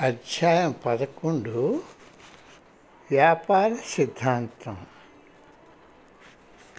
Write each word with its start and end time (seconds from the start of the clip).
అధ్యాయం 0.00 0.74
పదకొండు 0.86 1.82
వ్యాపార 3.10 3.76
సిద్ధాంతం. 3.86 4.86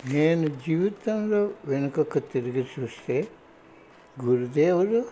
నేను 0.06 0.48
జీవితంలో 0.48 1.50
వెనుకకు 1.66 2.20
తిరిగి 2.20 2.68
చూస్తే 2.80 3.28
గురుదేవుడు 4.24 5.06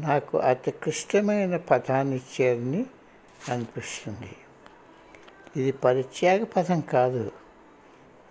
నాకు 0.00 0.38
అతి 0.38 0.70
క్లిష్టమైన 0.70 1.56
పదాన్నిచ్చారని 1.56 2.86
అనిపిస్తుంది. 3.48 4.36
ఇది 5.56 5.72
పరిత్యాగ 5.72 6.44
పదం 6.44 6.80
కాదు. 6.80 7.32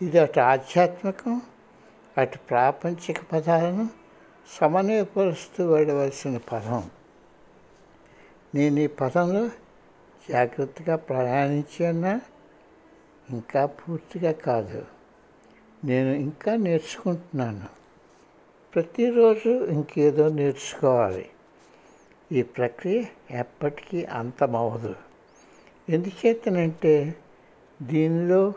ఇది 0.01 0.19
అటు 0.19 0.39
ఆధ్యాత్మికం 0.39 1.41
అటు 2.17 2.37
ప్రాపంచిక 2.37 3.23
పదాలను 3.23 3.89
సమన్వయపరుస్తూ 4.59 5.73
వెళ్ళవలసిన 5.73 6.37
పదం. 6.37 6.89
నేను 8.55 8.79
ఈ 8.79 8.87
పదంలో 8.87 9.47
జాగ్రత్తగా 10.29 10.95
ప్రయాణించానా? 10.95 12.21
ఇంకా 13.29 13.65
పూర్తిగా 13.65 14.31
కాదు. 14.31 14.85
నేను 15.83 16.09
ఇంకా 16.09 16.55
నేర్చుకుంటున్నాను. 16.55 17.61
ప్రతిరోజు 18.75 19.65
ఇంకేదో 19.65 20.29
నేర్చుకోవాలి. 20.29 21.29
ఈ 22.31 22.41
ప్రక్రియ 22.41 23.03
ఎప్పటికీ 23.31 24.05
అంతమవదు 24.05 24.95
ఎందుచేతనంటే 25.89 27.15
దీనిలో 27.81 28.53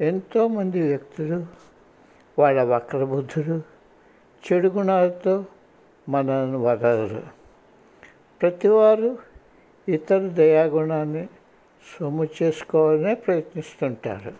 ఎంతోమంది 0.00 0.82
వ్యక్తులు 0.82 1.46
వాళ్ళ 2.38 2.62
వక్రబుద్ధులు 2.62 3.62
చెడు 4.52 4.68
గుణాలతో 4.68 5.44
మనల్ని 6.08 6.56
వదలరు. 6.56 7.22
ప్రతివారు 8.40 9.27
ఇతర 9.88 10.18
దయాగుణాన్ని 10.18 11.28
సొమ్ము 12.00 12.28
చేసుకోవాలనే 12.42 13.14
ప్రయత్నిస్తుంటారు. 13.14 14.32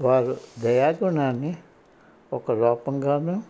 వారు 0.00 0.36
దయాగుణాన్ని 0.58 1.56
ఒక 2.32 2.52
లోపంగాను 2.52 3.42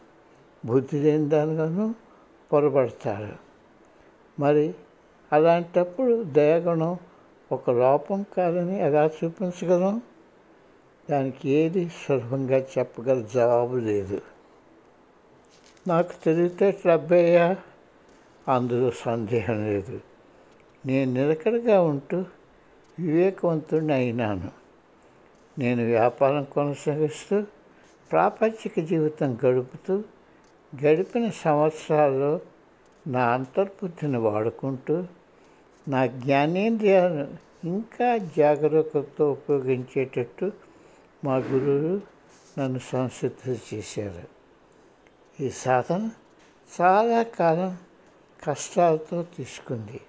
బుద్ధి 0.65 0.99
లేని 0.99 1.29
దానిగాను 1.29 1.95
పొరబడతారు. 2.53 3.37
మరి 4.41 4.75
అలాంటప్పుడు 5.33 6.23
దయాగుణం 6.23 6.97
ఒక 7.53 7.71
లోపం 7.71 8.25
కాదని 8.37 8.81
ఎలా 8.81 9.07
చూపించగలం? 9.07 10.03
దానికి 11.11 11.51
ఏది 11.51 11.89
సులభంగా 11.89 12.59
చెప్పగల 12.59 13.25
జవాబు 13.35 13.77
లేదు. 13.77 14.21
నాకు 15.89 16.25
తెలివితే 16.25 16.81
అబ్బాయ్యా 16.93 17.57
అందులో 18.49 18.91
సందేహం 18.91 19.67
లేదు. 19.67 20.01
నేను 20.87 21.13
నిలకడగా 21.13 21.83
ఉంటూ 21.83 22.25
వివేకవంతుడిని 23.01 23.93
అయినాను. 23.93 24.51
నేను 25.59 25.85
వ్యాపారం 25.85 26.45
కొనసాగిస్తూ 26.45 27.43
ప్రాపంచిక 28.13 28.81
జీవితం 28.81 29.39
గడుపుతూ 29.47 30.03
గడిపిన 30.85 31.31
సంవత్సరాల్లో 31.31 32.41
నా 33.07 33.33
అంతర్బుద్ధిని 33.35 34.19
వాడుకుంటూ 34.19 35.05
నా 35.89 36.07
జ్ఞానేంద్రియాలను 36.07 37.37
ఇంకా 37.65 38.17
జాగరూకతతో 38.17 39.33
ఉపయోగించేటట్టు 39.33 40.53
మా 41.25 41.37
గురువు 41.37 42.01
నన్ను 42.61 42.79
సంసిద్ధ 42.79 43.57
చేశారు. 43.75 44.29
ఈ 45.43 45.51
సాధన 45.51 46.11
చాలా 46.81 47.23
కాలం 47.23 47.79
కష్టాలతో 48.45 49.23
తీసుకుంది. 49.23 50.01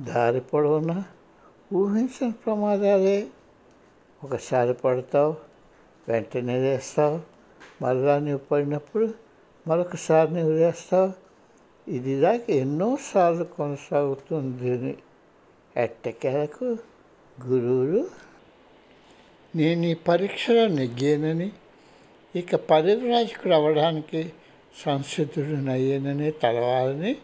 దారి 0.00 0.40
పొడవునా? 0.40 1.04
ఊహించిన 1.72 2.30
ప్రమాదాలే. 2.30 3.26
ఒకసారి 4.24 4.74
పడతావు 4.74 5.36
వెంటనే 6.08 6.58
వేస్తావు 6.58 7.20
మళ్ళా 7.82 8.18
నువ్వు 8.18 8.38
పడినప్పుడు 8.38 9.14
మరొకసారి 9.68 10.34
నువ్వు 10.34 10.52
వేస్తావు 10.52 11.12
ఇది 11.90 12.20
దాకా 12.20 12.44
ఎన్నోసార్లు 12.50 13.44
కొనసాగుతుంది 13.44 14.98
ఎట్టకేలకు 15.76 16.64
గురువులు? 17.46 18.08
నేను 19.56 19.86
ఈ 19.86 19.94
పరీక్షలో 19.94 20.68
నెగ్గానని 20.68 21.52
ఇక 22.36 22.54
పరివ్రాజకుడు 22.54 23.54
అవ్వడానికి 23.54 24.32
సంసిద్ధుడినయ్యానని 24.84 26.30
తలవాలని 26.30 27.16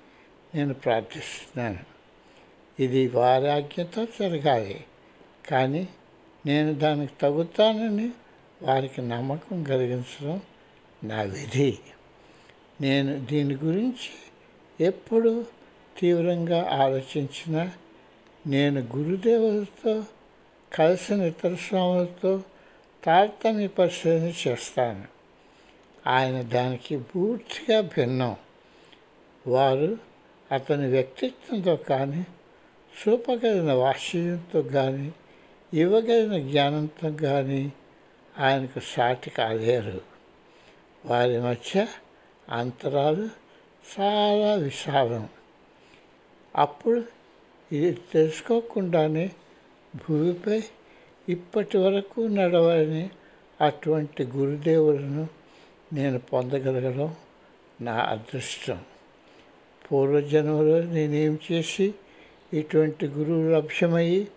నేను 0.55 0.75
ప్రార్థిస్తున్నాను. 0.75 1.90
ఇది 2.79 3.09
వారి 3.09 3.51
ఆజ్ఞతో 3.51 4.05
జరగాలి 4.05 4.85
కానీ 5.51 5.89
నేను 6.47 6.75
దానికి 6.75 7.13
తగ్గుతానని 7.23 8.11
వారికి 8.63 9.03
నమ్మకం 9.03 9.63
కలిగించడం 9.63 10.41
నా 11.05 11.23
విధి. 11.23 11.79
నేను 12.81 13.25
దీని 13.25 13.55
గురించి 13.55 14.11
ఎప్పుడు 14.81 15.47
తీవ్రంగా 15.99 16.71
ఆలోచించినా 16.71 17.73
నేను 18.47 18.81
గురుదేవులతో 18.97 20.05
కలిసిన 20.73 21.23
ఇతర 21.23 21.55
స్వాములతో 21.55 22.43
తారతమ్య 23.05 23.67
పరిశీలన 23.67 24.33
చేస్తాను. 24.49 25.05
ఆయన 26.07 26.43
దానికి 26.43 26.99
పూర్తిగా 26.99 27.81
భిన్నం. 27.81 28.37
వారు 29.47 29.99
అతని 30.53 30.89
వ్యక్తిత్వంతో 30.89 31.77
కానీ 31.77 32.27
చూపగలిగిన 32.99 33.73
వాత్సల్యంతో 33.73 34.63
కానీ 34.63 35.13
ఇవ్వగలిగిన 35.75 36.51
జ్ఞానంతో 36.51 37.11
కానీ 37.11 37.73
ఆయనకు 38.39 38.81
సాటి 38.81 39.31
కాలేరు. 39.31 40.01
వారి 41.07 41.41
మధ్య 41.41 41.87
అంతరాలు 42.49 43.29
చాలా 44.01 44.55
విశాలం. 44.55 45.29
అప్పుడు 46.57 47.05
ఇది 47.73 47.99
తెలుసుకోకుండానే 48.13 49.31
భూమిపై 49.97 50.63
ఇప్పటి 51.29 51.79
వరకు 51.79 52.21
నడవాలని 52.21 53.11
అటువంటి 53.61 54.23
గురుదేవులను 54.23 55.29
నేను 55.93 56.19
పొందగలగడం 56.19 57.15
నా 57.81 57.95
అదృష్టం. 57.95 58.81
పూర్వజన్మలో 59.93 60.81
నేనేం 60.81 61.39
చేసి 61.53 61.95
ఇటువంటి 62.55 63.07
గురువు 63.07 63.51
లభ్యమయ్యి 63.51 64.29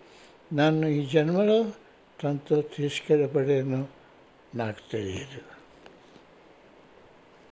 నన్ను 0.52 0.86
ఈ 0.86 1.06
జన్మలో 1.06 1.72
తనతో 2.22 2.60
తీసుకెళ్ళబడేను 2.60 3.88
నాకు 4.54 4.92
తెలియదు. 4.92 5.53